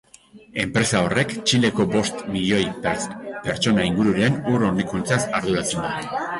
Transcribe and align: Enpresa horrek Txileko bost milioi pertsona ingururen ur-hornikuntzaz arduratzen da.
Enpresa 0.61 1.01
horrek 1.07 1.35
Txileko 1.51 1.85
bost 1.97 2.25
milioi 2.37 2.63
pertsona 2.87 3.87
ingururen 3.93 4.43
ur-hornikuntzaz 4.57 5.23
arduratzen 5.41 5.89
da. 5.89 6.19